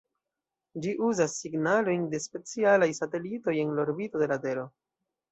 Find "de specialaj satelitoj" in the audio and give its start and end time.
2.13-3.53